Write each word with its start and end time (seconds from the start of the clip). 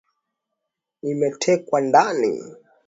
nimetekwa 1.01 1.77
ndani 1.87 2.31